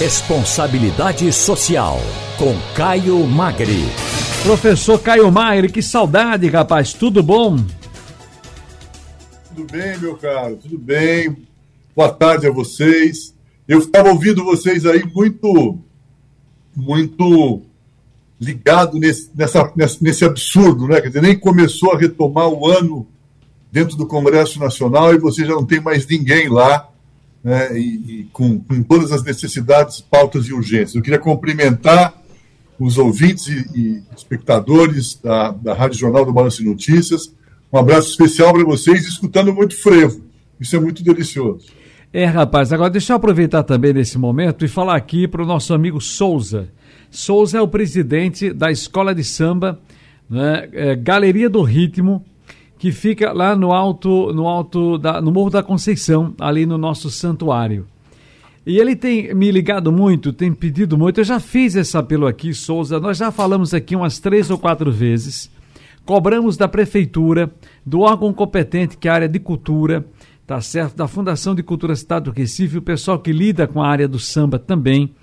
Responsabilidade 0.00 1.30
Social, 1.30 1.98
com 2.38 2.56
Caio 2.74 3.18
Magri. 3.26 3.84
Professor 4.42 4.98
Caio 4.98 5.30
Magri, 5.30 5.70
que 5.70 5.82
saudade, 5.82 6.48
rapaz, 6.48 6.94
tudo 6.94 7.22
bom? 7.22 7.58
Tudo 9.48 9.70
bem, 9.70 9.98
meu 9.98 10.16
caro, 10.16 10.56
tudo 10.56 10.78
bem. 10.78 11.36
Boa 11.94 12.08
tarde 12.08 12.46
a 12.46 12.50
vocês. 12.50 13.34
Eu 13.68 13.80
estava 13.80 14.08
ouvindo 14.08 14.42
vocês 14.42 14.86
aí 14.86 15.04
muito, 15.04 15.78
muito 16.74 17.60
ligado 18.40 18.98
nesse, 18.98 19.30
nessa, 19.34 19.70
nesse 20.00 20.24
absurdo, 20.24 20.88
né? 20.88 21.02
Quer 21.02 21.08
dizer, 21.08 21.20
nem 21.20 21.38
começou 21.38 21.92
a 21.92 21.98
retomar 21.98 22.48
o 22.48 22.66
ano 22.66 23.06
dentro 23.70 23.98
do 23.98 24.06
Congresso 24.06 24.58
Nacional 24.58 25.12
e 25.12 25.18
você 25.18 25.44
já 25.44 25.52
não 25.52 25.66
tem 25.66 25.78
mais 25.78 26.06
ninguém 26.06 26.48
lá 26.48 26.89
né, 27.42 27.78
e, 27.78 28.20
e 28.20 28.28
com, 28.32 28.58
com, 28.60 28.82
todas 28.82 29.12
as 29.12 29.22
necessidades, 29.22 30.00
pautas 30.00 30.46
e 30.46 30.52
urgências. 30.52 30.94
Eu 30.94 31.02
queria 31.02 31.18
cumprimentar 31.18 32.14
os 32.78 32.98
ouvintes 32.98 33.46
e, 33.48 33.66
e 33.74 34.02
espectadores 34.16 35.18
da, 35.22 35.50
da 35.50 35.74
Rádio 35.74 35.98
Jornal 35.98 36.24
do 36.24 36.32
Balanço 36.32 36.64
Notícias. 36.64 37.34
Um 37.72 37.78
abraço 37.78 38.10
especial 38.10 38.52
para 38.52 38.64
vocês, 38.64 39.06
escutando 39.06 39.52
muito 39.52 39.80
frevo. 39.80 40.22
Isso 40.58 40.76
é 40.76 40.80
muito 40.80 41.02
delicioso. 41.02 41.66
É, 42.12 42.24
rapaz, 42.24 42.72
agora 42.72 42.90
deixa 42.90 43.12
eu 43.12 43.16
aproveitar 43.16 43.62
também 43.62 43.92
nesse 43.92 44.18
momento 44.18 44.64
e 44.64 44.68
falar 44.68 44.96
aqui 44.96 45.28
para 45.28 45.42
o 45.42 45.46
nosso 45.46 45.72
amigo 45.72 46.00
Souza. 46.00 46.68
Souza 47.10 47.58
é 47.58 47.60
o 47.60 47.68
presidente 47.68 48.52
da 48.52 48.70
Escola 48.70 49.14
de 49.14 49.22
Samba, 49.22 49.78
né, 50.28 50.68
é, 50.72 50.96
Galeria 50.96 51.48
do 51.48 51.62
Ritmo, 51.62 52.24
que 52.80 52.90
fica 52.90 53.30
lá 53.30 53.54
no 53.54 53.72
alto, 53.72 54.32
no 54.32 54.48
alto 54.48 54.96
da, 54.96 55.20
no 55.20 55.30
Morro 55.30 55.50
da 55.50 55.62
Conceição, 55.62 56.34
ali 56.40 56.64
no 56.64 56.78
nosso 56.78 57.10
santuário. 57.10 57.86
E 58.66 58.78
ele 58.78 58.96
tem 58.96 59.34
me 59.34 59.50
ligado 59.50 59.92
muito, 59.92 60.32
tem 60.32 60.50
pedido 60.50 60.96
muito. 60.96 61.20
Eu 61.20 61.24
já 61.24 61.38
fiz 61.38 61.74
esse 61.74 61.94
apelo 61.94 62.26
aqui, 62.26 62.54
Souza. 62.54 62.98
Nós 62.98 63.18
já 63.18 63.30
falamos 63.30 63.74
aqui 63.74 63.94
umas 63.94 64.18
três 64.18 64.50
ou 64.50 64.56
quatro 64.56 64.90
vezes. 64.90 65.50
Cobramos 66.06 66.56
da 66.56 66.66
prefeitura, 66.66 67.52
do 67.84 68.00
órgão 68.00 68.32
competente, 68.32 68.96
que 68.96 69.08
é 69.08 69.10
a 69.10 69.14
área 69.14 69.28
de 69.28 69.38
cultura, 69.38 70.06
tá 70.46 70.58
certo? 70.62 70.96
Da 70.96 71.06
Fundação 71.06 71.54
de 71.54 71.62
Cultura 71.62 71.92
Estado 71.92 72.30
do 72.30 72.34
Recife, 72.34 72.78
o 72.78 72.82
pessoal 72.82 73.18
que 73.18 73.30
lida 73.30 73.66
com 73.66 73.82
a 73.82 73.88
área 73.88 74.08
do 74.08 74.18
samba 74.18 74.58
também, 74.58 75.14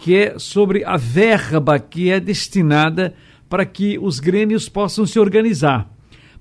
que 0.00 0.16
é 0.16 0.36
sobre 0.36 0.84
a 0.84 0.96
verba 0.96 1.78
que 1.78 2.10
é 2.10 2.18
destinada 2.18 3.14
para 3.48 3.64
que 3.64 3.96
os 4.00 4.18
grêmios 4.18 4.68
possam 4.68 5.06
se 5.06 5.20
organizar. 5.20 5.88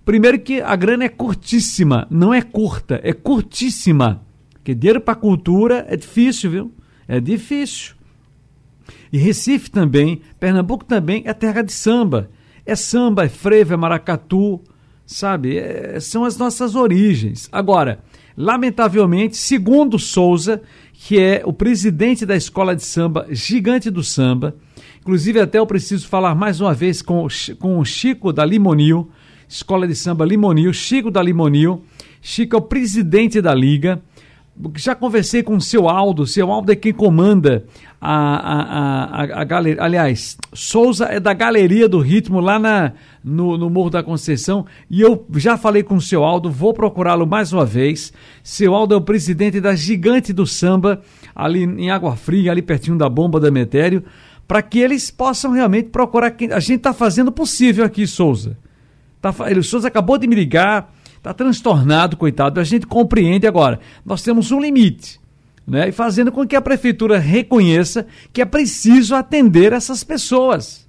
Primeiro 0.08 0.40
que 0.40 0.62
a 0.62 0.74
grana 0.74 1.04
é 1.04 1.10
curtíssima, 1.10 2.08
não 2.10 2.34
é 2.34 2.42
curta, 2.42 2.98
é 3.04 3.12
curtíssima. 3.12 4.22
Porque 4.54 4.74
dinheiro 4.74 5.02
para 5.02 5.16
cultura 5.16 5.86
é 5.90 5.98
difícil, 5.98 6.50
viu? 6.50 6.72
É 7.10 7.20
difícil. 7.20 7.94
E 9.12 9.18
Recife 9.18 9.70
também, 9.70 10.22
Pernambuco 10.40 10.86
também 10.86 11.24
é 11.26 11.34
terra 11.34 11.62
de 11.62 11.74
samba. 11.74 12.30
É 12.66 12.74
samba, 12.74 13.26
é 13.26 13.28
frevo, 13.28 13.74
é 13.74 13.76
maracatu, 13.76 14.62
sabe? 15.06 15.58
É, 15.58 16.00
são 16.00 16.24
as 16.24 16.38
nossas 16.38 16.74
origens. 16.74 17.50
Agora, 17.52 18.00
lamentavelmente, 18.38 19.36
segundo 19.36 20.00
Souza, 20.00 20.62
que 20.94 21.20
é 21.20 21.42
o 21.44 21.52
presidente 21.52 22.26
da 22.26 22.38
escola 22.38 22.74
de 22.74 22.84
samba 22.86 23.28
Gigante 23.30 23.90
do 23.90 24.06
Samba, 24.06 24.56
inclusive 25.02 25.42
até 25.42 25.60
eu 25.60 25.68
preciso 25.68 26.08
falar 26.08 26.34
mais 26.34 26.62
uma 26.62 26.74
vez 26.74 27.02
com, 27.02 27.28
com 27.60 27.78
o 27.78 27.84
Chico 27.84 28.32
da 28.32 28.46
Limonil, 28.46 29.12
Escola 29.48 29.88
de 29.88 29.96
Samba 29.96 30.26
Limonil, 30.26 30.74
Chico 30.74 31.10
da 31.10 31.22
Limonil. 31.22 31.84
Chico 32.22 32.56
é 32.56 32.60
o 32.60 32.62
presidente 32.62 33.42
da 33.42 33.54
liga. 33.54 34.02
Já 34.76 34.96
conversei 34.96 35.44
com 35.44 35.56
o 35.56 35.62
seu 35.62 35.88
Aldo, 35.88 36.26
seu 36.26 36.52
Aldo 36.52 36.72
é 36.72 36.76
quem 36.76 36.92
comanda 36.92 37.64
a, 38.02 38.12
a, 38.12 39.22
a, 39.22 39.42
a, 39.42 39.44
galeria. 39.44 39.84
Aliás, 39.84 40.36
Souza 40.52 41.06
é 41.06 41.20
da 41.20 41.32
Galeria 41.32 41.88
do 41.88 42.00
Ritmo 42.00 42.40
lá 42.40 42.58
na, 42.58 42.94
no, 43.24 43.56
no 43.56 43.70
Morro 43.70 43.92
da 43.92 44.02
Conceição. 44.02 44.66
E 44.90 45.00
eu 45.00 45.26
já 45.36 45.58
falei 45.58 45.84
com 45.84 45.96
o 45.96 46.02
seu 46.02 46.24
Aldo, 46.24 46.50
vou 46.50 46.74
procurá-lo 46.74 47.28
mais 47.28 47.54
uma 47.54 47.66
vez. 47.66 48.12
Seu 48.42 48.74
Aldo 48.74 48.96
é 48.96 48.98
o 48.98 49.02
presidente 49.02 49.62
da 49.62 49.76
Gigante 49.76 50.34
do 50.34 50.48
Samba, 50.48 51.02
ali 51.36 51.64
em 51.64 51.92
Água 51.92 52.16
Fria, 52.16 52.52
ali 52.52 52.64
pertinho 52.64 52.98
da 52.98 53.08
bomba 53.08 53.40
da 53.40 53.52
Metério, 53.52 54.04
para 54.48 54.64
que 54.64 54.80
eles 54.80 55.12
possam 55.12 55.52
realmente 55.52 55.90
procurar. 55.90 56.32
Quem... 56.32 56.52
A 56.52 56.60
gente 56.60 56.78
está 56.78 56.94
fazendo 56.94 57.28
o 57.28 57.32
possível 57.32 57.86
aqui, 57.86 58.08
Souza. 58.08 58.58
Tá, 59.22 59.34
ele, 59.48 59.60
o 59.60 59.64
Souza 59.64 59.88
acabou 59.88 60.18
de 60.18 60.28
me 60.28 60.36
ligar, 60.36 60.94
está 61.16 61.34
transtornado, 61.34 62.18
coitado. 62.18 62.60
A 62.60 62.64
gente 62.64 62.86
compreende 62.86 63.48
agora. 63.48 63.80
Nós 64.06 64.22
temos 64.22 64.52
um 64.52 64.60
limite. 64.60 65.20
Né? 65.66 65.90
E 65.90 65.92
fazendo 65.92 66.32
com 66.32 66.48
que 66.48 66.56
a 66.56 66.62
prefeitura 66.62 67.20
reconheça 67.20 68.08
que 68.32 68.42
é 68.42 68.46
preciso 68.46 69.16
atender 69.16 69.74
essas 69.74 70.04
pessoas. 70.04 70.88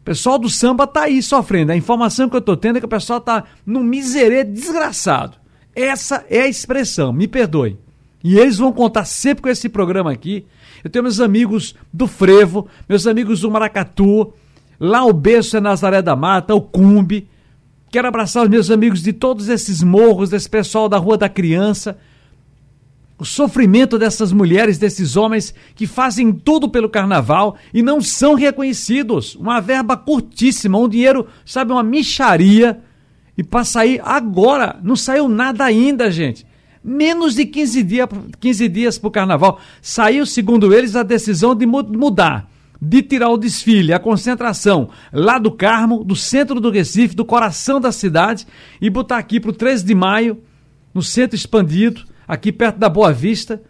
O 0.00 0.04
pessoal 0.04 0.38
do 0.38 0.48
samba 0.48 0.84
está 0.84 1.04
aí 1.04 1.22
sofrendo. 1.22 1.72
A 1.72 1.76
informação 1.76 2.28
que 2.28 2.36
eu 2.36 2.40
estou 2.40 2.56
tendo 2.56 2.76
é 2.76 2.80
que 2.80 2.86
o 2.86 2.88
pessoal 2.88 3.18
está 3.18 3.44
num 3.66 3.82
miserê 3.82 4.44
desgraçado. 4.44 5.38
Essa 5.74 6.24
é 6.30 6.42
a 6.42 6.48
expressão, 6.48 7.12
me 7.12 7.26
perdoe. 7.26 7.78
E 8.22 8.38
eles 8.38 8.58
vão 8.58 8.72
contar 8.72 9.04
sempre 9.04 9.42
com 9.42 9.48
esse 9.48 9.68
programa 9.68 10.12
aqui. 10.12 10.46
Eu 10.84 10.90
tenho 10.90 11.02
meus 11.02 11.20
amigos 11.20 11.74
do 11.92 12.06
Frevo, 12.06 12.68
meus 12.88 13.06
amigos 13.06 13.40
do 13.40 13.50
Maracatu, 13.50 14.32
Lá 14.84 15.02
o 15.02 15.14
berço 15.14 15.56
é 15.56 15.60
Nazaré 15.62 16.02
da 16.02 16.14
Mata, 16.14 16.54
o 16.54 16.60
Cumbe. 16.60 17.26
Quero 17.90 18.06
abraçar 18.06 18.42
os 18.42 18.50
meus 18.50 18.70
amigos 18.70 19.02
de 19.02 19.14
todos 19.14 19.48
esses 19.48 19.82
morros, 19.82 20.28
desse 20.28 20.46
pessoal 20.46 20.90
da 20.90 20.98
Rua 20.98 21.16
da 21.16 21.26
Criança. 21.26 21.96
O 23.16 23.24
sofrimento 23.24 23.98
dessas 23.98 24.30
mulheres, 24.30 24.76
desses 24.76 25.16
homens 25.16 25.54
que 25.74 25.86
fazem 25.86 26.30
tudo 26.34 26.68
pelo 26.68 26.90
carnaval 26.90 27.56
e 27.72 27.82
não 27.82 28.02
são 28.02 28.34
reconhecidos. 28.34 29.34
Uma 29.36 29.58
verba 29.58 29.96
curtíssima, 29.96 30.76
um 30.76 30.86
dinheiro, 30.86 31.26
sabe, 31.46 31.72
uma 31.72 31.82
micharia. 31.82 32.78
E 33.38 33.42
para 33.42 33.64
sair 33.64 34.02
agora, 34.04 34.78
não 34.82 34.96
saiu 34.96 35.30
nada 35.30 35.64
ainda, 35.64 36.10
gente. 36.10 36.46
Menos 36.84 37.34
de 37.34 37.46
15, 37.46 37.82
dia, 37.84 38.06
15 38.38 38.68
dias 38.68 38.98
para 38.98 39.08
o 39.08 39.10
carnaval. 39.10 39.58
Saiu, 39.80 40.26
segundo 40.26 40.74
eles, 40.74 40.94
a 40.94 41.02
decisão 41.02 41.54
de 41.54 41.64
mudar 41.64 42.52
de 42.84 43.02
tirar 43.02 43.30
o 43.30 43.38
desfile, 43.38 43.94
a 43.94 43.98
concentração 43.98 44.90
lá 45.10 45.38
do 45.38 45.50
Carmo, 45.50 46.04
do 46.04 46.14
centro 46.14 46.60
do 46.60 46.70
Recife, 46.70 47.16
do 47.16 47.24
coração 47.24 47.80
da 47.80 47.90
cidade, 47.90 48.46
e 48.80 48.90
botar 48.90 49.16
aqui 49.16 49.40
para 49.40 49.50
o 49.50 49.54
13 49.54 49.84
de 49.84 49.94
maio, 49.94 50.42
no 50.92 51.02
centro 51.02 51.34
expandido, 51.34 52.02
aqui 52.28 52.52
perto 52.52 52.78
da 52.78 52.88
Boa 52.88 53.12
Vista, 53.12 53.62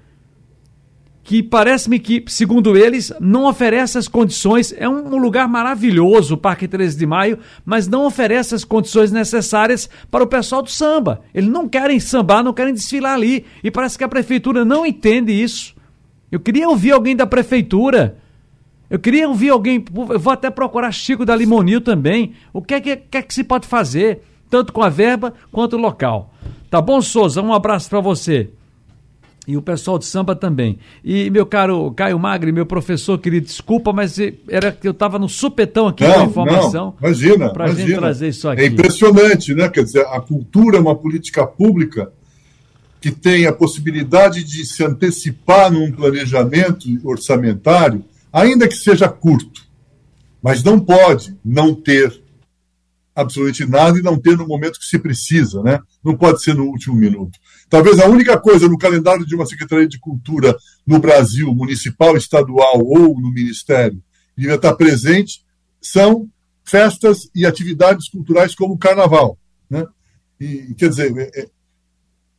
que 1.22 1.42
parece-me 1.42 1.98
que, 1.98 2.24
segundo 2.26 2.76
eles, 2.76 3.10
não 3.18 3.46
oferece 3.46 3.96
as 3.96 4.08
condições. 4.08 4.74
É 4.76 4.86
um 4.86 5.16
lugar 5.16 5.48
maravilhoso, 5.48 6.34
o 6.34 6.36
Parque 6.36 6.68
13 6.68 6.98
de 6.98 7.06
Maio, 7.06 7.38
mas 7.64 7.88
não 7.88 8.04
oferece 8.04 8.54
as 8.54 8.62
condições 8.62 9.10
necessárias 9.10 9.88
para 10.10 10.22
o 10.22 10.26
pessoal 10.26 10.60
do 10.60 10.70
samba. 10.70 11.22
Eles 11.32 11.48
não 11.48 11.66
querem 11.66 11.98
sambar, 11.98 12.44
não 12.44 12.52
querem 12.52 12.74
desfilar 12.74 13.14
ali. 13.14 13.46
E 13.62 13.70
parece 13.70 13.96
que 13.96 14.04
a 14.04 14.08
prefeitura 14.08 14.66
não 14.66 14.84
entende 14.84 15.32
isso. 15.32 15.74
Eu 16.30 16.40
queria 16.40 16.68
ouvir 16.68 16.90
alguém 16.90 17.16
da 17.16 17.26
prefeitura 17.26 18.18
eu 18.94 18.98
queria 19.00 19.28
ouvir 19.28 19.48
alguém, 19.48 19.84
eu 20.08 20.20
vou 20.20 20.32
até 20.32 20.48
procurar 20.50 20.92
Chico 20.92 21.26
da 21.26 21.34
Limonil 21.34 21.80
também. 21.80 22.34
O 22.52 22.62
que 22.62 22.74
é 22.74 22.80
que, 22.80 22.94
que, 22.94 23.18
é 23.18 23.22
que 23.22 23.34
se 23.34 23.42
pode 23.42 23.66
fazer, 23.66 24.22
tanto 24.48 24.72
com 24.72 24.84
a 24.84 24.88
verba 24.88 25.34
quanto 25.50 25.74
o 25.74 25.80
local? 25.80 26.32
Tá 26.70 26.80
bom, 26.80 27.02
Souza? 27.02 27.42
Um 27.42 27.52
abraço 27.52 27.90
para 27.90 27.98
você. 27.98 28.50
E 29.48 29.56
o 29.56 29.62
pessoal 29.62 29.98
de 29.98 30.04
samba 30.04 30.36
também. 30.36 30.78
E 31.04 31.28
meu 31.28 31.44
caro 31.44 31.90
Caio 31.90 32.16
Magri, 32.20 32.52
meu 32.52 32.64
professor 32.64 33.18
querido, 33.18 33.46
desculpa, 33.46 33.92
mas 33.92 34.16
era 34.48 34.70
que 34.70 34.86
eu 34.86 34.92
estava 34.92 35.18
no 35.18 35.28
supetão 35.28 35.88
aqui 35.88 36.04
não, 36.04 36.14
com 36.14 36.20
a 36.20 36.24
informação. 36.26 36.84
Não, 36.84 37.08
imagina, 37.08 37.52
imagina. 37.52 37.86
gente 37.88 37.98
trazer 37.98 38.28
isso 38.28 38.48
aqui. 38.48 38.62
É 38.62 38.66
impressionante, 38.66 39.54
né? 39.56 39.68
Quer 39.68 39.82
dizer, 39.82 40.06
a 40.06 40.20
cultura 40.20 40.76
é 40.76 40.80
uma 40.80 40.94
política 40.94 41.44
pública 41.44 42.12
que 43.00 43.10
tem 43.10 43.44
a 43.46 43.52
possibilidade 43.52 44.44
de 44.44 44.64
se 44.64 44.84
antecipar 44.84 45.68
num 45.72 45.90
planejamento 45.90 46.86
orçamentário 47.02 48.04
ainda 48.34 48.66
que 48.66 48.74
seja 48.74 49.08
curto, 49.08 49.64
mas 50.42 50.64
não 50.64 50.80
pode 50.80 51.38
não 51.44 51.72
ter 51.72 52.20
absolutamente 53.14 53.64
nada 53.64 53.96
e 53.96 54.02
não 54.02 54.20
ter 54.20 54.36
no 54.36 54.48
momento 54.48 54.80
que 54.80 54.86
se 54.86 54.98
precisa, 54.98 55.62
né? 55.62 55.78
Não 56.02 56.16
pode 56.16 56.42
ser 56.42 56.52
no 56.52 56.64
último 56.64 56.96
minuto. 56.96 57.38
Talvez 57.70 58.00
a 58.00 58.08
única 58.08 58.36
coisa 58.40 58.68
no 58.68 58.76
calendário 58.76 59.24
de 59.24 59.36
uma 59.36 59.46
Secretaria 59.46 59.86
de 59.86 60.00
Cultura 60.00 60.56
no 60.84 60.98
Brasil, 60.98 61.54
municipal, 61.54 62.16
estadual 62.16 62.80
ou 62.80 63.20
no 63.20 63.32
Ministério, 63.32 64.02
devia 64.36 64.56
estar 64.56 64.74
presente, 64.74 65.44
são 65.80 66.28
festas 66.64 67.30
e 67.36 67.46
atividades 67.46 68.08
culturais 68.08 68.52
como 68.52 68.74
o 68.74 68.78
Carnaval, 68.78 69.38
né? 69.70 69.86
E, 70.40 70.74
quer 70.76 70.88
dizer, 70.88 71.16
é, 71.16 71.42
é, 71.42 71.46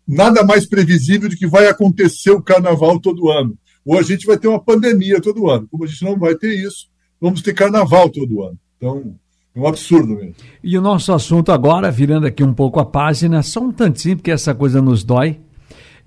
nada 0.06 0.44
mais 0.44 0.66
previsível 0.66 1.30
de 1.30 1.38
que 1.38 1.48
vai 1.48 1.68
acontecer 1.68 2.32
o 2.32 2.44
Carnaval 2.44 3.00
todo 3.00 3.32
ano 3.32 3.58
ou 3.86 4.00
a 4.00 4.02
gente 4.02 4.26
vai 4.26 4.38
ter 4.38 4.48
uma 4.48 4.60
pandemia 4.60 5.22
todo 5.22 5.50
ano. 5.50 5.68
Como 5.70 5.84
a 5.84 5.88
gente 5.88 6.04
não 6.04 6.18
vai 6.18 6.36
ter 6.36 6.54
isso, 6.56 6.88
vamos 7.22 7.42
ter 7.42 7.54
carnaval 7.54 8.10
todo 8.10 8.44
ano. 8.44 8.58
Então, 8.78 9.16
é 9.56 9.60
um 9.60 9.68
absurdo 9.68 10.16
mesmo. 10.16 10.36
E 10.64 10.78
o 10.78 10.82
nosso 10.82 11.14
assunto 11.14 11.52
agora, 11.52 11.92
virando 11.92 12.26
aqui 12.26 12.44
um 12.44 12.54
pouco 12.54 12.80
a 12.80 12.86
página, 12.86 13.42
só 13.44 13.62
um 13.62 13.72
tantinho, 13.72 14.18
porque 14.18 14.32
essa 14.32 14.54
coisa 14.56 14.82
nos 14.82 15.04
dói. 15.04 15.40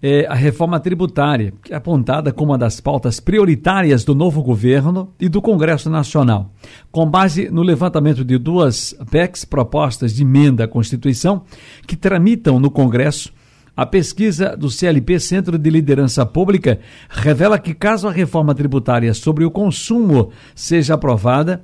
é 0.01 0.27
a 0.27 0.35
reforma 0.35 0.79
tributária, 0.79 1.53
que 1.63 1.73
é 1.73 1.77
apontada 1.77 2.33
como 2.33 2.53
uma 2.53 2.59
das 2.59 2.81
pautas 2.81 3.19
prioritárias 3.19 4.05
do 4.05 4.15
novo 4.15 4.43
governo 4.43 5.13
e 5.19 5.29
do 5.29 5.43
Congresso 5.43 5.91
Nacional. 5.91 6.53
Com 6.91 7.09
base 7.09 7.51
no 7.51 7.63
levantamento 7.63 8.25
de 8.25 8.39
duas 8.39 8.95
PECs, 9.11 9.45
propostas 9.45 10.15
de 10.15 10.23
emenda 10.23 10.65
à 10.65 10.69
Constituição, 10.69 11.43
que 11.87 11.97
tramitam 11.97 12.61
no 12.61 12.71
Congresso, 12.71 13.33
a 13.79 13.87
pesquisa 13.87 14.57
do 14.57 14.69
CLP 14.69 15.21
Centro 15.21 15.57
de 15.57 15.71
Liderança 15.71 16.27
Pública 16.27 16.81
revela 17.09 17.61
que, 17.61 17.73
caso 17.73 18.09
a 18.09 18.11
reforma 18.11 18.53
tributária 18.53 19.15
sobre 19.15 19.45
o 19.45 19.53
consumo 19.53 20.33
seja 20.53 20.95
aprovada, 20.95 21.63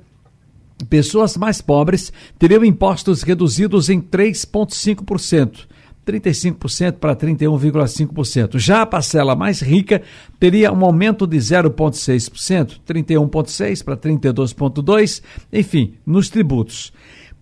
pessoas 0.89 1.35
mais 1.35 1.59
pobres 1.59 2.13
teriam 2.39 2.63
impostos 2.63 3.21
reduzidos 3.21 3.89
em 3.89 3.99
3,5%. 3.99 5.67
35% 6.05 6.93
para 6.93 7.17
31,5%. 7.17 8.59
Já 8.59 8.83
a 8.83 8.85
parcela 8.85 9.35
mais 9.35 9.59
rica 9.59 10.01
teria 10.39 10.71
um 10.71 10.85
aumento 10.85 11.27
de 11.27 11.35
0,6%, 11.35 12.79
31,6% 12.87 13.83
para 13.83 13.97
32,2%, 13.97 15.21
enfim, 15.51 15.95
nos 16.05 16.29
tributos. 16.29 16.93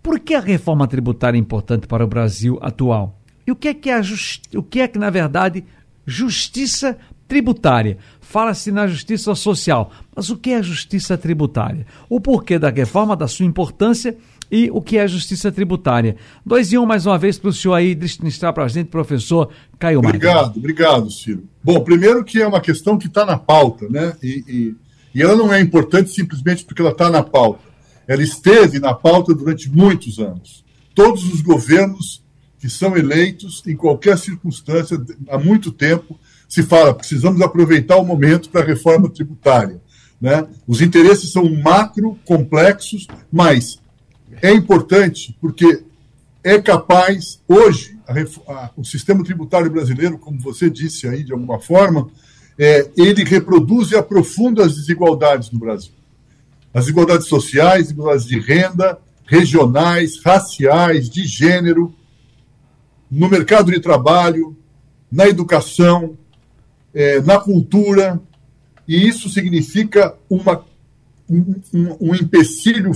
Por 0.02 0.20
que 0.20 0.34
a 0.34 0.40
reforma 0.40 0.88
tributária 0.88 1.38
é 1.38 1.40
importante 1.40 1.86
para 1.86 2.04
o 2.04 2.08
Brasil 2.08 2.58
atual? 2.60 3.20
E 3.46 3.52
o 3.52 3.56
que 3.56 3.68
é 3.68 3.74
que 3.74 3.90
é, 3.90 4.02
o 4.56 4.64
que, 4.64 4.82
é 4.82 4.88
que 4.88 4.98
na 4.98 5.10
verdade, 5.10 5.64
justiça 6.06 6.98
tributária? 7.28 7.98
Fala-se 8.22 8.72
na 8.72 8.88
justiça 8.88 9.36
social, 9.36 9.92
mas 10.16 10.30
o 10.30 10.38
que 10.38 10.52
é 10.52 10.64
justiça 10.64 11.18
tributária? 11.18 11.86
O 12.10 12.20
porquê 12.20 12.58
da 12.58 12.70
reforma, 12.70 13.16
da 13.16 13.28
sua 13.28 13.46
importância 13.46 14.18
e 14.54 14.70
o 14.72 14.82
que 14.82 14.98
é 14.98 15.08
justiça 15.08 15.52
tributária. 15.52 16.16
Dois 16.46 16.72
e 16.72 16.78
um, 16.78 16.86
mais 16.86 17.06
uma 17.06 17.18
vez, 17.18 17.38
para 17.38 17.50
o 17.50 17.54
senhor 17.54 17.74
aí 17.74 17.94
destrinchar 17.94 18.54
para 18.54 18.64
a 18.64 18.68
gente, 18.68 18.88
professor 18.88 19.50
Caio 19.80 20.00
Obrigado, 20.00 20.58
obrigado, 20.58 21.12
Ciro. 21.12 21.44
Bom, 21.64 21.84
primeiro 21.84 22.24
que 22.24 22.42
é 22.42 22.48
uma 22.48 22.62
questão 22.62 22.98
que 22.98 23.08
está 23.08 23.26
na 23.26 23.38
pauta, 23.38 23.88
né? 23.90 24.16
E, 24.22 24.44
e, 24.48 24.76
e, 25.16 25.22
ela 25.22 25.36
não 25.36 25.54
é 25.54 25.60
importante 25.60 26.12
simplesmente 26.12 26.64
porque 26.66 26.82
ela 26.82 26.92
está 26.92 27.10
na 27.10 27.24
pauta. 27.24 27.62
Ela 28.08 28.22
esteve 28.22 28.80
na 28.80 28.94
pauta 28.94 29.34
durante 29.34 29.70
muitos 29.70 30.20
anos. 30.20 30.64
Todos 30.94 31.24
os 31.34 31.42
governos 31.42 32.23
que 32.64 32.70
são 32.70 32.96
eleitos 32.96 33.62
em 33.68 33.76
qualquer 33.76 34.18
circunstância, 34.18 34.98
há 35.28 35.38
muito 35.38 35.70
tempo, 35.70 36.18
se 36.48 36.64
fala 36.64 36.94
precisamos 36.94 37.42
aproveitar 37.42 37.98
o 37.98 38.06
momento 38.06 38.50
para 38.50 38.62
a 38.62 38.66
reforma 38.66 39.10
tributária. 39.10 39.82
Né? 40.22 40.48
Os 40.66 40.80
interesses 40.82 41.34
são 41.34 41.44
macro, 41.62 42.18
complexos, 42.24 43.06
mas 43.30 43.82
é 44.42 44.50
importante 44.54 45.38
porque 45.42 45.84
é 46.42 46.58
capaz, 46.58 47.42
hoje, 47.50 48.00
a, 48.08 48.14
a, 48.54 48.72
o 48.78 48.86
sistema 48.86 49.26
tributário 49.26 49.70
brasileiro, 49.70 50.18
como 50.18 50.40
você 50.40 50.70
disse 50.70 51.06
aí 51.06 51.22
de 51.22 51.34
alguma 51.34 51.60
forma, 51.60 52.10
é, 52.58 52.90
ele 52.96 53.26
reproduz 53.26 53.92
e 53.92 53.98
aprofunda 53.98 54.66
as 54.66 54.74
desigualdades 54.74 55.52
no 55.52 55.60
Brasil. 55.60 55.92
As 56.74 56.86
desigualdades 56.86 57.28
sociais, 57.28 57.88
desigualdades 57.88 58.26
de 58.26 58.40
renda, 58.40 58.98
regionais, 59.26 60.18
raciais, 60.24 61.10
de 61.10 61.26
gênero, 61.26 61.94
no 63.14 63.30
mercado 63.30 63.72
de 63.72 63.80
trabalho, 63.80 64.58
na 65.12 65.28
educação, 65.28 66.18
é, 66.94 67.22
na 67.22 67.40
cultura, 67.40 68.20
e 68.88 69.08
isso 69.08 69.30
significa 69.30 70.16
uma, 70.28 70.66
um, 71.30 71.56
um 72.02 72.16
empecilho 72.16 72.92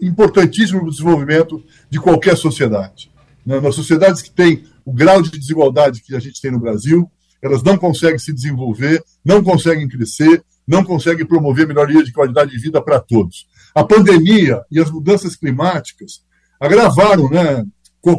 importantíssimo 0.00 0.80
para 0.80 0.88
o 0.88 0.90
desenvolvimento 0.90 1.64
de 1.88 2.00
qualquer 2.00 2.36
sociedade. 2.36 3.08
Né? 3.46 3.60
Nas 3.60 3.76
sociedades 3.76 4.20
que 4.20 4.32
têm 4.32 4.64
o 4.84 4.92
grau 4.92 5.22
de 5.22 5.30
desigualdade 5.30 6.02
que 6.02 6.16
a 6.16 6.20
gente 6.20 6.42
tem 6.42 6.50
no 6.50 6.58
Brasil, 6.58 7.08
elas 7.40 7.62
não 7.62 7.78
conseguem 7.78 8.18
se 8.18 8.32
desenvolver, 8.32 9.02
não 9.24 9.44
conseguem 9.44 9.88
crescer, 9.88 10.42
não 10.66 10.84
conseguem 10.84 11.24
promover 11.24 11.68
melhoria 11.68 12.02
de 12.02 12.12
qualidade 12.12 12.50
de 12.50 12.58
vida 12.58 12.82
para 12.82 12.98
todos. 12.98 13.46
A 13.72 13.84
pandemia 13.84 14.60
e 14.70 14.80
as 14.80 14.90
mudanças 14.90 15.36
climáticas 15.36 16.24
agravaram 16.58 17.30
né, 17.30 17.64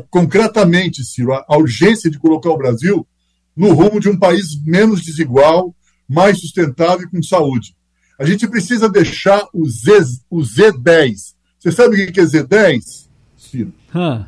concretamente, 0.09 1.03
Ciro, 1.03 1.33
a 1.33 1.57
urgência 1.57 2.09
de 2.09 2.17
colocar 2.17 2.49
o 2.49 2.57
Brasil 2.57 3.05
no 3.55 3.73
rumo 3.73 3.99
de 3.99 4.09
um 4.09 4.17
país 4.17 4.59
menos 4.63 5.01
desigual, 5.01 5.75
mais 6.07 6.39
sustentável 6.39 7.05
e 7.05 7.09
com 7.09 7.21
saúde. 7.21 7.75
A 8.17 8.25
gente 8.25 8.47
precisa 8.47 8.89
deixar 8.89 9.47
o, 9.53 9.67
Z, 9.67 10.21
o 10.29 10.39
Z10. 10.39 11.33
Você 11.59 11.71
sabe 11.71 12.03
o 12.03 12.11
que 12.11 12.19
é 12.19 12.23
Z10, 12.23 13.07
Ciro? 13.35 13.73
Huh. 13.93 14.25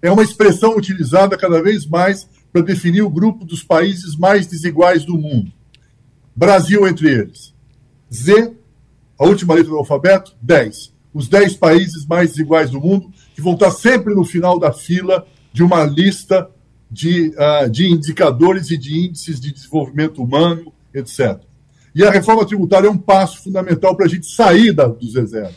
É 0.00 0.10
uma 0.10 0.22
expressão 0.22 0.76
utilizada 0.76 1.36
cada 1.36 1.60
vez 1.62 1.86
mais 1.86 2.28
para 2.52 2.62
definir 2.62 3.02
o 3.02 3.10
grupo 3.10 3.44
dos 3.44 3.62
países 3.62 4.16
mais 4.16 4.46
desiguais 4.46 5.04
do 5.04 5.18
mundo. 5.18 5.52
Brasil 6.34 6.86
entre 6.86 7.10
eles. 7.10 7.52
Z, 8.12 8.54
a 9.18 9.24
última 9.26 9.54
letra 9.54 9.70
do 9.70 9.78
alfabeto, 9.78 10.36
10. 10.40 10.94
Os 11.18 11.26
10 11.26 11.56
países 11.56 12.06
mais 12.06 12.30
desiguais 12.30 12.70
do 12.70 12.80
mundo 12.80 13.10
que 13.34 13.42
vão 13.42 13.54
estar 13.54 13.72
sempre 13.72 14.14
no 14.14 14.24
final 14.24 14.56
da 14.56 14.72
fila 14.72 15.26
de 15.52 15.64
uma 15.64 15.82
lista 15.82 16.48
de, 16.88 17.30
uh, 17.30 17.68
de 17.68 17.90
indicadores 17.90 18.70
e 18.70 18.78
de 18.78 19.04
índices 19.04 19.40
de 19.40 19.52
desenvolvimento 19.52 20.22
humano, 20.22 20.72
etc. 20.94 21.40
E 21.92 22.04
a 22.04 22.10
reforma 22.12 22.46
tributária 22.46 22.86
é 22.86 22.90
um 22.90 22.96
passo 22.96 23.42
fundamental 23.42 23.96
para 23.96 24.06
a 24.06 24.08
gente 24.08 24.26
sair 24.32 24.70
da, 24.72 24.86
do 24.86 25.04
Z0. 25.04 25.50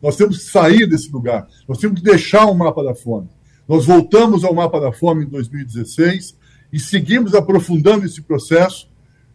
Nós 0.00 0.14
temos 0.14 0.38
que 0.38 0.44
sair 0.44 0.86
desse 0.86 1.10
lugar, 1.10 1.48
nós 1.66 1.78
temos 1.78 1.98
que 1.98 2.06
deixar 2.06 2.46
o 2.46 2.54
mapa 2.54 2.84
da 2.84 2.94
fome. 2.94 3.26
Nós 3.66 3.86
voltamos 3.86 4.44
ao 4.44 4.54
mapa 4.54 4.78
da 4.78 4.92
fome 4.92 5.24
em 5.24 5.28
2016 5.28 6.36
e 6.72 6.78
seguimos 6.78 7.34
aprofundando 7.34 8.06
esse 8.06 8.22
processo 8.22 8.88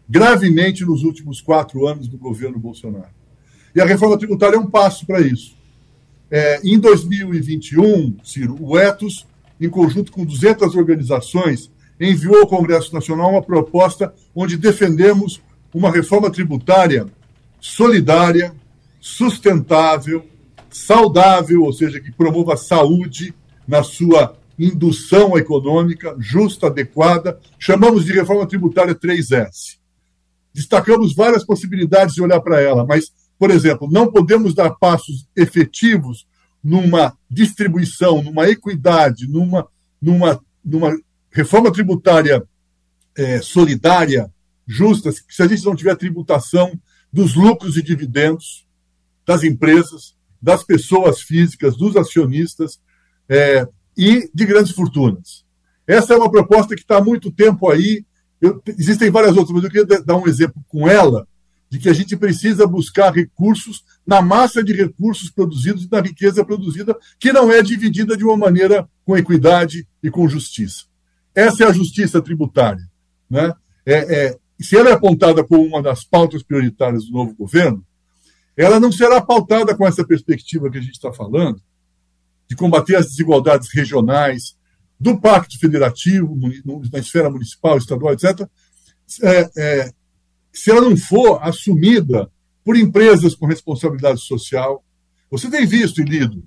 gravemente 0.07 0.85
nos 0.85 1.03
últimos 1.03 1.41
quatro 1.41 1.85
anos 1.85 2.07
do 2.07 2.17
governo 2.17 2.57
Bolsonaro. 2.57 3.13
E 3.75 3.81
a 3.81 3.85
reforma 3.85 4.17
tributária 4.17 4.55
é 4.55 4.59
um 4.59 4.69
passo 4.69 5.05
para 5.05 5.19
isso. 5.19 5.64
É, 6.37 6.59
em 6.65 6.77
2021, 6.77 8.17
Ciro, 8.21 8.57
o 8.59 8.77
Etos, 8.77 9.25
em 9.57 9.69
conjunto 9.69 10.11
com 10.11 10.25
200 10.25 10.75
organizações, 10.75 11.71
enviou 11.97 12.41
ao 12.41 12.47
Congresso 12.47 12.93
Nacional 12.93 13.31
uma 13.31 13.41
proposta 13.41 14.13
onde 14.35 14.57
defendemos 14.57 15.41
uma 15.73 15.89
reforma 15.89 16.29
tributária 16.29 17.05
solidária, 17.61 18.53
sustentável, 18.99 20.25
saudável, 20.69 21.63
ou 21.63 21.71
seja, 21.71 22.01
que 22.01 22.11
promova 22.11 22.55
a 22.55 22.57
saúde 22.57 23.33
na 23.65 23.81
sua 23.81 24.37
indução 24.59 25.37
econômica, 25.37 26.17
justa, 26.19 26.67
adequada. 26.67 27.39
Chamamos 27.57 28.03
de 28.03 28.11
reforma 28.11 28.45
tributária 28.45 28.93
3S. 28.93 29.77
Destacamos 30.53 31.15
várias 31.15 31.45
possibilidades 31.45 32.13
de 32.13 32.21
olhar 32.21 32.41
para 32.41 32.59
ela, 32.59 32.85
mas 32.85 33.09
por 33.37 33.51
exemplo, 33.51 33.89
não 33.91 34.11
podemos 34.11 34.53
dar 34.53 34.71
passos 34.71 35.27
efetivos 35.35 36.27
numa 36.63 37.15
distribuição, 37.29 38.23
numa 38.23 38.49
equidade, 38.49 39.27
numa, 39.27 39.67
numa, 40.01 40.41
numa 40.63 40.97
reforma 41.29 41.71
tributária 41.71 42.43
é, 43.15 43.41
solidária, 43.41 44.31
justa, 44.67 45.11
se 45.11 45.43
a 45.43 45.47
gente 45.47 45.63
não 45.63 45.75
tiver 45.75 45.95
tributação 45.95 46.79
dos 47.11 47.35
lucros 47.35 47.77
e 47.77 47.83
dividendos 47.83 48.65
das 49.25 49.43
empresas, 49.43 50.15
das 50.41 50.63
pessoas 50.63 51.21
físicas, 51.21 51.77
dos 51.77 51.95
acionistas 51.95 52.79
é, 53.29 53.67
e 53.97 54.29
de 54.33 54.45
grandes 54.45 54.73
fortunas. 54.73 55.45
Essa 55.87 56.13
é 56.13 56.17
uma 56.17 56.31
proposta 56.31 56.75
que 56.75 56.81
está 56.81 56.97
há 56.97 57.03
muito 57.03 57.31
tempo 57.31 57.69
aí. 57.69 58.05
Eu, 58.41 58.61
existem 58.67 59.09
várias 59.09 59.37
outras, 59.37 59.55
mas 59.55 59.63
eu 59.63 59.69
queria 59.69 60.03
dar 60.03 60.17
um 60.17 60.27
exemplo 60.27 60.63
com 60.67 60.87
ela, 60.89 61.27
de 61.69 61.79
que 61.79 61.89
a 61.89 61.93
gente 61.93 62.15
precisa 62.15 62.67
buscar 62.67 63.13
recursos 63.13 63.83
na 64.05 64.21
massa 64.21 64.63
de 64.63 64.73
recursos 64.73 65.29
produzidos 65.29 65.85
e 65.85 65.91
na 65.91 66.01
riqueza 66.01 66.45
produzida, 66.45 66.95
que 67.19 67.33
não 67.33 67.51
é 67.51 67.61
dividida 67.61 68.15
de 68.15 68.23
uma 68.23 68.37
maneira 68.37 68.87
com 69.03 69.17
equidade 69.17 69.87
e 70.01 70.09
com 70.09 70.27
justiça. 70.29 70.85
Essa 71.33 71.63
é 71.63 71.67
a 71.67 71.73
justiça 71.73 72.21
tributária. 72.21 72.83
Né? 73.29 73.53
É, 73.85 74.15
é, 74.15 74.37
se 74.59 74.77
ela 74.77 74.89
é 74.89 74.93
apontada 74.93 75.43
como 75.43 75.63
uma 75.63 75.81
das 75.81 76.03
pautas 76.03 76.43
prioritárias 76.43 77.05
do 77.05 77.11
novo 77.11 77.35
governo, 77.35 77.85
ela 78.55 78.79
não 78.79 78.91
será 78.91 79.19
pautada 79.19 79.75
com 79.75 79.85
essa 79.85 80.05
perspectiva 80.05 80.69
que 80.69 80.77
a 80.77 80.81
gente 80.81 80.93
está 80.93 81.11
falando, 81.11 81.61
de 82.47 82.55
combater 82.55 82.95
as 82.95 83.07
desigualdades 83.07 83.69
regionais, 83.73 84.55
do 84.99 85.19
Pacto 85.19 85.59
Federativo, 85.59 86.37
na 86.91 86.99
esfera 86.99 87.29
municipal, 87.29 87.77
estadual, 87.77 88.13
etc., 88.13 88.47
é, 89.21 89.49
é, 89.57 89.91
se 90.55 90.71
ela 90.71 90.81
não 90.81 90.95
for 90.95 91.39
assumida 91.41 92.29
por 92.63 92.75
empresas 92.75 93.35
com 93.35 93.45
responsabilidade 93.45 94.21
social. 94.21 94.83
Você 95.29 95.49
tem 95.49 95.65
visto 95.65 96.01
e 96.01 96.03
lido 96.03 96.43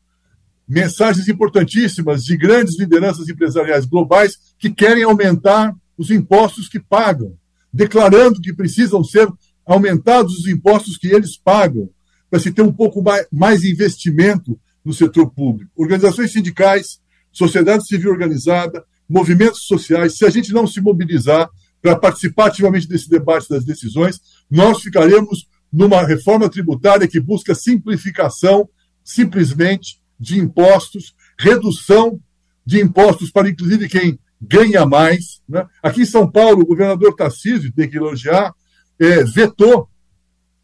mensagens 0.68 1.28
importantíssimas 1.28 2.24
de 2.24 2.36
grandes 2.36 2.78
lideranças 2.78 3.28
empresariais 3.28 3.86
globais 3.86 4.36
que 4.58 4.70
querem 4.70 5.02
aumentar 5.02 5.74
os 5.96 6.10
impostos 6.10 6.68
que 6.68 6.78
pagam, 6.78 7.34
declarando 7.72 8.40
que 8.40 8.52
precisam 8.52 9.02
ser 9.02 9.28
aumentados 9.64 10.38
os 10.38 10.46
impostos 10.46 10.98
que 10.98 11.08
eles 11.08 11.38
pagam, 11.38 11.88
para 12.30 12.38
se 12.38 12.52
ter 12.52 12.60
um 12.60 12.72
pouco 12.72 13.02
mais 13.32 13.64
investimento 13.64 14.60
no 14.84 14.92
setor 14.92 15.30
público. 15.30 15.70
Organizações 15.74 16.32
sindicais, 16.32 17.00
sociedade 17.32 17.86
civil 17.86 18.10
organizada, 18.10 18.84
movimentos 19.08 19.64
sociais, 19.64 20.18
se 20.18 20.26
a 20.26 20.30
gente 20.30 20.52
não 20.52 20.66
se 20.66 20.80
mobilizar, 20.80 21.48
para 21.88 21.97
participar 21.97 22.49
ativamente 22.49 22.87
desse 22.87 23.09
debate 23.09 23.49
das 23.49 23.64
decisões, 23.64 24.21
nós 24.50 24.83
ficaremos 24.83 25.49
numa 25.73 26.04
reforma 26.04 26.49
tributária 26.49 27.09
que 27.09 27.18
busca 27.18 27.54
simplificação, 27.54 28.68
simplesmente, 29.02 29.99
de 30.21 30.38
impostos, 30.38 31.14
redução 31.38 32.21
de 32.64 32.83
impostos 32.83 33.30
para, 33.30 33.49
inclusive, 33.49 33.88
quem 33.88 34.18
ganha 34.40 34.85
mais. 34.85 35.40
Né? 35.49 35.66
Aqui 35.83 36.02
em 36.02 36.07
São 36.07 36.30
Paulo, 36.30 36.61
o 36.61 36.66
governador 36.66 37.14
Tarcísio, 37.16 37.73
tem 37.73 37.88
que 37.88 37.97
elogiar, 37.97 38.52
é, 39.00 39.25
vetou 39.25 39.88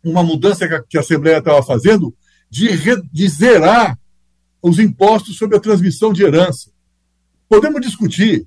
uma 0.02 0.22
mudança 0.22 0.66
que 0.88 0.98
a 0.98 1.00
Assembleia 1.00 1.38
estava 1.38 1.62
fazendo 1.62 2.14
de, 2.50 2.68
de 3.10 3.28
zerar 3.28 3.98
os 4.62 4.78
impostos 4.78 5.38
sobre 5.38 5.56
a 5.56 5.60
transmissão 5.60 6.12
de 6.12 6.22
herança. 6.22 6.70
Podemos 7.48 7.80
discutir. 7.80 8.46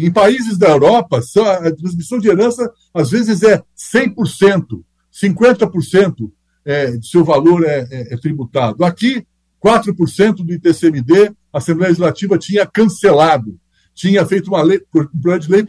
Em 0.00 0.12
países 0.12 0.56
da 0.56 0.68
Europa, 0.68 1.18
a 1.18 1.72
transmissão 1.72 2.20
de 2.20 2.28
herança, 2.28 2.72
às 2.94 3.10
vezes, 3.10 3.42
é 3.42 3.60
100%, 3.76 4.80
50% 5.12 6.30
é, 6.64 6.96
de 6.96 7.08
seu 7.08 7.24
valor 7.24 7.64
é, 7.64 7.80
é, 7.90 8.14
é 8.14 8.16
tributado. 8.16 8.84
Aqui, 8.84 9.26
4% 9.60 10.34
do 10.36 10.52
ITCMD, 10.52 11.32
a 11.52 11.58
Assembleia 11.58 11.88
Legislativa 11.88 12.38
tinha 12.38 12.64
cancelado, 12.64 13.58
tinha 13.92 14.24
feito 14.24 14.46
uma 14.46 14.62
lei, 14.62 14.80
um 14.94 15.20
projeto 15.20 15.42
de 15.42 15.50
lei 15.50 15.66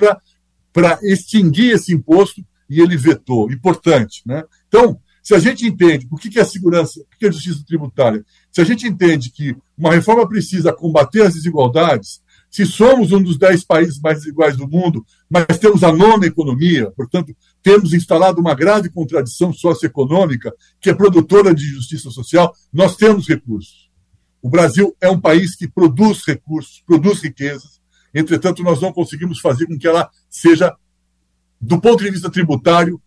para 0.72 1.00
extinguir 1.02 1.72
esse 1.72 1.92
imposto 1.92 2.46
e 2.70 2.80
ele 2.80 2.96
vetou. 2.96 3.52
Importante. 3.52 4.22
Né? 4.28 4.44
Então, 4.68 5.00
se 5.24 5.34
a 5.34 5.40
gente 5.40 5.66
entende 5.66 6.08
o 6.12 6.16
que 6.16 6.40
é 6.40 6.44
segurança, 6.44 7.00
o 7.00 7.18
que 7.18 7.26
é 7.26 7.32
justiça 7.32 7.64
tributária, 7.66 8.24
se 8.52 8.62
a 8.62 8.64
gente 8.64 8.86
entende 8.86 9.32
que 9.32 9.58
uma 9.76 9.92
reforma 9.92 10.28
precisa 10.30 10.72
combater 10.72 11.24
as 11.24 11.34
desigualdades, 11.34 12.22
se 12.50 12.66
somos 12.66 13.12
um 13.12 13.22
dos 13.22 13.38
dez 13.38 13.64
países 13.64 14.00
mais 14.00 14.20
desiguais 14.20 14.58
do 14.58 14.68
mundo, 14.68 15.06
mas 15.30 15.58
temos 15.60 15.84
a 15.84 15.92
nona 15.92 16.26
economia, 16.26 16.92
portanto, 16.92 17.36
temos 17.62 17.94
instalado 17.94 18.42
uma 18.42 18.56
grave 18.56 18.90
contradição 18.90 19.54
socioeconômica 19.54 20.52
que 20.82 20.90
é 20.90 20.94
produtora 20.94 21.54
de 21.54 21.64
justiça 21.66 22.10
social, 22.10 22.54
nós 22.74 22.96
temos 22.96 23.28
recursos. 23.28 23.90
O 24.42 24.50
Brasil 24.50 24.96
é 25.00 25.10
um 25.10 25.20
país 25.20 25.56
que 25.56 25.68
produz 25.68 26.24
recursos, 26.26 26.82
produz 26.88 27.22
riquezas, 27.22 27.80
entretanto, 28.14 28.64
nós 28.64 28.82
não 28.82 28.92
conseguimos 28.92 29.40
fazer 29.40 29.68
com 29.68 29.78
que 29.78 29.88
ela 29.88 30.10
seja, 30.30 30.76
do 31.62 31.80
ponto 31.80 32.04
de 32.04 32.10
vista 32.10 32.30
tributário, 32.30 33.00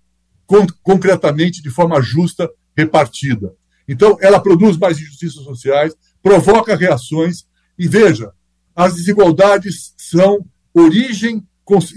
concretamente, 0.82 1.62
de 1.62 1.70
forma 1.70 2.00
justa, 2.00 2.48
repartida. 2.76 3.54
Então, 3.88 4.16
ela 4.20 4.38
produz 4.38 4.76
mais 4.76 4.98
injustiças 4.98 5.42
sociais, 5.42 5.94
provoca 6.22 6.76
reações, 6.76 7.46
e 7.78 7.88
veja, 7.88 8.32
as 8.74 8.94
desigualdades 8.94 9.94
são 9.96 10.44
origem 10.74 11.42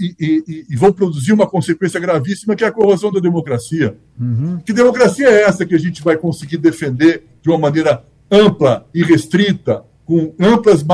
e, 0.00 0.14
e, 0.18 0.66
e, 0.70 0.76
vão 0.76 0.92
produzir 0.92 1.32
uma 1.32 1.46
consequência 1.46 2.00
gravíssima, 2.00 2.56
que 2.56 2.64
é 2.64 2.68
a 2.68 2.72
corrosão 2.72 3.12
da 3.12 3.20
democracia. 3.20 3.98
Uhum. 4.18 4.58
Que 4.64 4.72
democracia 4.72 5.28
é 5.28 5.42
essa 5.42 5.66
que 5.66 5.74
a 5.74 5.78
gente 5.78 6.02
vai 6.02 6.16
conseguir 6.16 6.56
defender 6.56 7.24
de 7.42 7.50
uma 7.50 7.58
maneira 7.58 8.04
ampla 8.30 8.86
e 8.94 9.02
restrita, 9.02 9.84
com 10.04 10.34
amplas, 10.38 10.84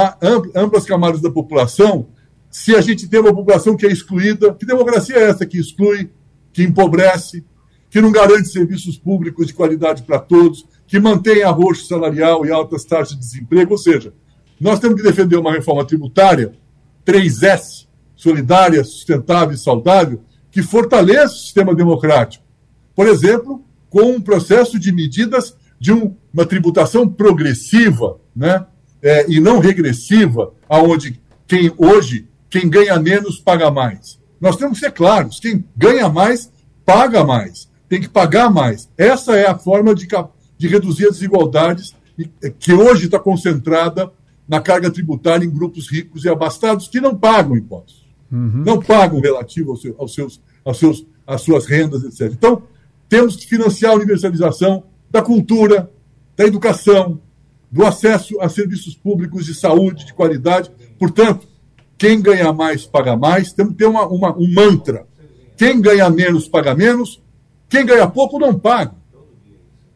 amplas 0.54 0.84
camadas 0.84 1.20
da 1.20 1.30
população, 1.30 2.08
se 2.50 2.74
a 2.76 2.80
gente 2.80 3.08
tem 3.08 3.18
uma 3.18 3.34
população 3.34 3.76
que 3.76 3.86
é 3.86 3.90
excluída? 3.90 4.52
Que 4.54 4.66
democracia 4.66 5.16
é 5.16 5.30
essa 5.30 5.46
que 5.46 5.58
exclui, 5.58 6.10
que 6.52 6.62
empobrece, 6.62 7.44
que 7.90 8.00
não 8.00 8.12
garante 8.12 8.48
serviços 8.48 8.98
públicos 8.98 9.46
de 9.46 9.54
qualidade 9.54 10.02
para 10.02 10.18
todos, 10.18 10.66
que 10.86 11.00
mantém 11.00 11.42
arroxo 11.42 11.86
salarial 11.86 12.44
e 12.44 12.50
altas 12.50 12.84
taxas 12.84 13.14
de 13.14 13.20
desemprego? 13.20 13.72
Ou 13.72 13.78
seja, 13.78 14.12
nós 14.62 14.78
temos 14.78 14.96
que 14.96 15.06
defender 15.06 15.36
uma 15.36 15.52
reforma 15.52 15.84
tributária 15.84 16.52
3S, 17.04 17.88
solidária, 18.14 18.84
sustentável 18.84 19.54
e 19.54 19.58
saudável, 19.58 20.22
que 20.52 20.62
fortaleça 20.62 21.34
o 21.34 21.38
sistema 21.38 21.74
democrático. 21.74 22.44
Por 22.94 23.08
exemplo, 23.08 23.64
com 23.90 24.02
um 24.02 24.20
processo 24.20 24.78
de 24.78 24.92
medidas 24.92 25.56
de 25.80 25.92
um, 25.92 26.14
uma 26.32 26.46
tributação 26.46 27.08
progressiva, 27.08 28.20
né? 28.36 28.64
É, 29.02 29.28
e 29.28 29.40
não 29.40 29.58
regressiva, 29.58 30.52
aonde 30.68 31.20
quem 31.48 31.72
hoje 31.76 32.28
quem 32.48 32.70
ganha 32.70 33.00
menos 33.00 33.40
paga 33.40 33.68
mais. 33.68 34.20
Nós 34.40 34.54
temos 34.54 34.78
que 34.78 34.84
ser 34.84 34.92
claros: 34.92 35.40
quem 35.40 35.64
ganha 35.76 36.08
mais 36.08 36.52
paga 36.84 37.24
mais, 37.24 37.68
tem 37.88 38.00
que 38.00 38.08
pagar 38.08 38.48
mais. 38.48 38.88
Essa 38.96 39.34
é 39.34 39.48
a 39.48 39.58
forma 39.58 39.92
de, 39.92 40.06
de 40.56 40.68
reduzir 40.68 41.06
as 41.06 41.14
desigualdades 41.14 41.96
que 42.60 42.72
hoje 42.72 43.06
está 43.06 43.18
concentrada 43.18 44.12
na 44.48 44.60
carga 44.60 44.90
tributária 44.90 45.44
em 45.44 45.50
grupos 45.50 45.90
ricos 45.90 46.24
e 46.24 46.28
abastados 46.28 46.88
que 46.88 47.00
não 47.00 47.16
pagam 47.16 47.56
impostos, 47.56 48.06
uhum. 48.30 48.62
não 48.64 48.80
pagam 48.80 49.20
relativo 49.20 49.70
aos 49.70 49.80
seus, 49.80 49.94
aos 49.98 50.14
seus, 50.14 50.40
aos 50.64 50.78
seus, 50.78 51.06
às 51.26 51.40
suas 51.42 51.66
rendas, 51.66 52.02
etc. 52.04 52.32
Então, 52.32 52.62
temos 53.08 53.36
que 53.36 53.46
financiar 53.46 53.92
a 53.92 53.96
universalização 53.96 54.84
da 55.10 55.22
cultura, 55.22 55.90
da 56.36 56.44
educação, 56.44 57.20
do 57.70 57.86
acesso 57.86 58.40
a 58.40 58.48
serviços 58.48 58.94
públicos 58.94 59.46
de 59.46 59.54
saúde, 59.54 60.06
de 60.06 60.12
qualidade. 60.12 60.70
Portanto, 60.98 61.46
quem 61.96 62.20
ganha 62.20 62.52
mais 62.52 62.84
paga 62.84 63.16
mais. 63.16 63.52
Temos 63.52 63.72
que 63.72 63.78
ter 63.78 63.86
uma, 63.86 64.06
uma, 64.06 64.36
um 64.36 64.52
mantra. 64.52 65.06
Quem 65.56 65.80
ganha 65.80 66.10
menos 66.10 66.48
paga 66.48 66.74
menos. 66.74 67.22
Quem 67.68 67.86
ganha 67.86 68.08
pouco 68.08 68.38
não 68.38 68.58
paga. 68.58 68.94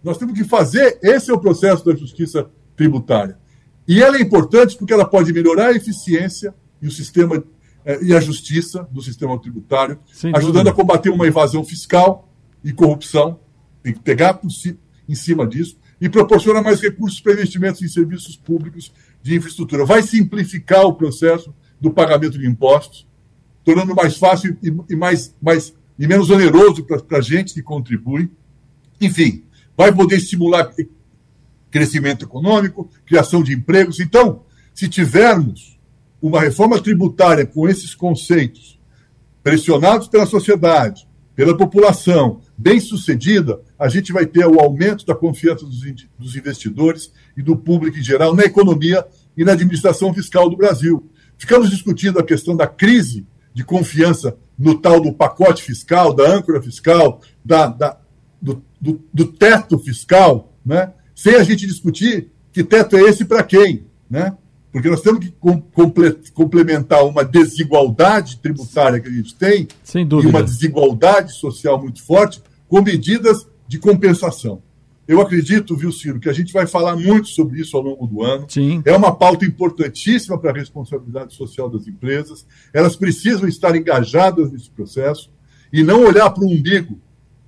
Nós 0.04 0.16
temos 0.16 0.38
que 0.38 0.44
fazer. 0.44 0.98
Esse 1.02 1.30
é 1.30 1.34
o 1.34 1.38
processo 1.38 1.84
da 1.84 1.94
justiça 1.94 2.48
tributária. 2.76 3.38
E 3.86 4.02
ela 4.02 4.16
é 4.16 4.20
importante 4.20 4.76
porque 4.76 4.92
ela 4.92 5.04
pode 5.04 5.32
melhorar 5.32 5.68
a 5.68 5.72
eficiência 5.72 6.54
e 6.82 6.86
o 6.86 6.90
sistema 6.90 7.42
eh, 7.84 7.98
e 8.02 8.14
a 8.14 8.20
justiça 8.20 8.86
do 8.90 9.00
sistema 9.00 9.38
tributário, 9.40 9.98
Sem 10.12 10.30
ajudando 10.34 10.64
dúvida. 10.64 10.70
a 10.70 10.74
combater 10.74 11.10
uma 11.10 11.26
evasão 11.26 11.64
fiscal 11.64 12.32
e 12.64 12.72
corrupção. 12.72 13.38
Tem 13.82 13.92
que 13.92 14.00
pegar 14.00 14.34
por 14.34 14.50
si, 14.50 14.78
em 15.08 15.14
cima 15.14 15.46
disso 15.46 15.76
e 16.00 16.08
proporciona 16.08 16.62
mais 16.62 16.80
recursos 16.80 17.20
para 17.20 17.32
investimentos 17.32 17.80
em 17.82 17.88
serviços 17.88 18.36
públicos 18.36 18.92
de 19.22 19.34
infraestrutura. 19.34 19.84
Vai 19.84 20.02
simplificar 20.02 20.84
o 20.84 20.94
processo 20.94 21.54
do 21.80 21.90
pagamento 21.90 22.38
de 22.38 22.46
impostos, 22.46 23.06
tornando 23.64 23.94
mais 23.94 24.16
fácil 24.16 24.56
e, 24.62 24.74
e 24.90 24.96
mais, 24.96 25.34
mais 25.40 25.74
e 25.98 26.06
menos 26.06 26.30
oneroso 26.30 26.84
para 26.84 27.18
a 27.18 27.22
gente 27.22 27.54
que 27.54 27.62
contribui. 27.62 28.30
Enfim, 29.00 29.44
vai 29.76 29.92
poder 29.92 30.16
estimular 30.16 30.72
crescimento 31.76 32.24
econômico, 32.24 32.88
criação 33.04 33.42
de 33.42 33.52
empregos. 33.52 34.00
Então, 34.00 34.44
se 34.74 34.88
tivermos 34.88 35.78
uma 36.22 36.40
reforma 36.40 36.80
tributária 36.80 37.44
com 37.44 37.68
esses 37.68 37.94
conceitos, 37.94 38.80
pressionados 39.42 40.08
pela 40.08 40.24
sociedade, 40.24 41.06
pela 41.34 41.54
população, 41.54 42.40
bem 42.56 42.80
sucedida, 42.80 43.60
a 43.78 43.90
gente 43.90 44.10
vai 44.10 44.24
ter 44.24 44.46
o 44.46 44.58
aumento 44.58 45.04
da 45.04 45.14
confiança 45.14 45.66
dos 46.18 46.34
investidores 46.34 47.12
e 47.36 47.42
do 47.42 47.54
público 47.54 47.98
em 47.98 48.02
geral 48.02 48.34
na 48.34 48.44
economia 48.44 49.06
e 49.36 49.44
na 49.44 49.52
administração 49.52 50.14
fiscal 50.14 50.48
do 50.48 50.56
Brasil. 50.56 51.10
Ficamos 51.36 51.68
discutindo 51.68 52.18
a 52.18 52.24
questão 52.24 52.56
da 52.56 52.66
crise 52.66 53.26
de 53.52 53.62
confiança 53.62 54.34
no 54.58 54.78
tal 54.78 54.98
do 54.98 55.12
pacote 55.12 55.62
fiscal, 55.62 56.14
da 56.14 56.26
âncora 56.26 56.62
fiscal, 56.62 57.20
da, 57.44 57.66
da 57.66 57.98
do, 58.40 58.64
do, 58.80 59.04
do 59.12 59.26
teto 59.26 59.78
fiscal, 59.78 60.54
né? 60.64 60.94
Sem 61.16 61.34
a 61.34 61.42
gente 61.42 61.66
discutir 61.66 62.28
que 62.52 62.62
teto 62.62 62.94
é 62.96 63.00
esse 63.00 63.24
para 63.24 63.42
quem, 63.42 63.86
né? 64.08 64.36
Porque 64.70 64.90
nós 64.90 65.00
temos 65.00 65.20
que 65.24 65.34
complementar 66.34 67.02
uma 67.06 67.24
desigualdade 67.24 68.36
tributária 68.36 69.00
que 69.00 69.08
a 69.08 69.10
gente 69.10 69.34
tem 69.34 69.66
e 69.94 70.26
uma 70.26 70.42
desigualdade 70.42 71.32
social 71.32 71.80
muito 71.80 72.02
forte 72.02 72.42
com 72.68 72.82
medidas 72.82 73.48
de 73.66 73.78
compensação. 73.78 74.62
Eu 75.08 75.22
acredito, 75.22 75.74
viu, 75.74 75.90
Ciro, 75.90 76.20
que 76.20 76.28
a 76.28 76.32
gente 76.32 76.52
vai 76.52 76.66
falar 76.66 76.94
muito 76.96 77.28
sobre 77.28 77.60
isso 77.60 77.76
ao 77.76 77.82
longo 77.82 78.06
do 78.06 78.22
ano. 78.22 78.44
Sim. 78.50 78.82
É 78.84 78.94
uma 78.94 79.14
pauta 79.14 79.46
importantíssima 79.46 80.36
para 80.36 80.50
a 80.50 80.54
responsabilidade 80.54 81.32
social 81.34 81.70
das 81.70 81.86
empresas. 81.86 82.44
Elas 82.74 82.94
precisam 82.94 83.48
estar 83.48 83.74
engajadas 83.74 84.52
nesse 84.52 84.68
processo 84.68 85.30
e 85.72 85.82
não 85.82 86.04
olhar 86.04 86.28
para 86.28 86.44
o 86.44 86.48
umbigo 86.48 87.00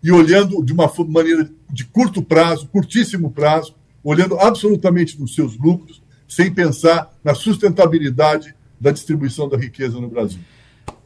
e 0.03 0.13
olhando 0.13 0.63
de 0.65 0.73
uma 0.73 0.91
maneira 1.09 1.51
de 1.71 1.85
curto 1.85 2.23
prazo, 2.23 2.69
curtíssimo 2.69 3.31
prazo, 3.31 3.75
olhando 4.03 4.39
absolutamente 4.39 5.21
nos 5.21 5.35
seus 5.35 5.59
lucros, 5.59 6.03
sem 6.27 6.53
pensar 6.53 7.11
na 7.25 7.35
sustentabilidade 7.35 8.55
da 8.81 8.91
distribuição 8.91 9.49
da 9.49 9.57
riqueza 9.57 10.01
no 10.01 10.09
Brasil. 10.09 10.39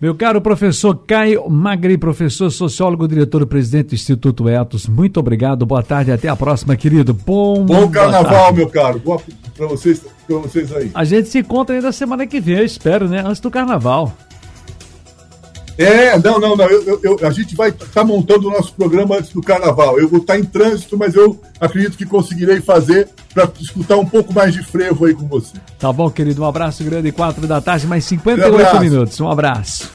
Meu 0.01 0.15
caro 0.17 0.41
professor 0.41 0.97
Caio 1.07 1.49
Magri, 1.49 1.97
professor 1.97 2.51
sociólogo, 2.51 3.07
diretor-presidente 3.07 3.91
do 3.91 3.95
Instituto 3.95 4.49
Etos, 4.49 4.89
muito 4.89 5.21
obrigado, 5.21 5.65
boa 5.65 5.83
tarde, 5.83 6.11
até 6.11 6.29
a 6.29 6.35
próxima, 6.35 6.77
querido. 6.77 7.15
Bom, 7.15 7.65
Bom 7.65 7.89
carnaval, 7.89 8.53
meu 8.53 8.69
caro, 8.69 8.99
boa 8.99 9.21
para 9.57 9.67
vocês, 9.69 10.05
vocês 10.29 10.73
aí. 10.73 10.91
A 10.93 11.05
gente 11.05 11.29
se 11.29 11.39
encontra 11.39 11.77
ainda 11.77 11.93
semana 11.93 12.27
que 12.27 12.41
vem, 12.41 12.59
eu 12.59 12.65
espero, 12.65 13.09
né, 13.09 13.23
antes 13.25 13.41
do 13.41 13.51
carnaval. 13.51 14.13
É, 15.79 16.19
não, 16.19 16.39
não, 16.39 16.57
não. 16.57 16.67
Eu, 16.67 17.01
eu, 17.03 17.19
a 17.27 17.31
gente 17.31 17.55
vai 17.55 17.71
estar 17.71 17.87
tá 17.87 18.05
montando 18.05 18.49
o 18.49 18.51
nosso 18.51 18.73
programa 18.75 19.17
antes 19.17 19.33
do 19.33 19.41
carnaval. 19.41 19.99
Eu 19.99 20.09
vou 20.09 20.21
estar 20.21 20.35
tá 20.35 20.39
em 20.39 20.45
trânsito, 20.45 20.97
mas 20.97 21.15
eu 21.15 21.41
acredito 21.61 21.97
que 21.97 22.05
conseguirei 22.05 22.61
fazer 22.61 23.09
para 23.33 23.51
escutar 23.61 23.97
um 23.97 24.07
pouco 24.07 24.33
mais 24.33 24.53
de 24.53 24.63
frevo 24.63 25.07
aí 25.07 25.15
com 25.15 25.27
você. 25.27 25.55
Tá 25.79 25.93
bom, 25.93 26.11
querido. 26.11 26.43
Um 26.43 26.47
abraço 26.47 26.85
grande, 26.85 27.11
quatro 27.13 27.47
da 27.47 27.61
tarde, 27.61 27.87
mais 27.87 28.05
58 28.05 28.81
minutos. 28.81 29.21
Um 29.21 29.29
abraço. 29.29 29.91